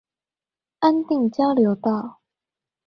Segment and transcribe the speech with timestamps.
[0.79, 2.21] 安定交流道